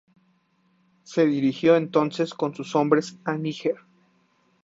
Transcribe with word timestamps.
Se 1.03 1.27
dirigió 1.27 1.75
entonces 1.75 2.33
con 2.33 2.55
sus 2.55 2.75
hombres 2.75 3.19
a 3.23 3.37
Níger. 3.37 3.75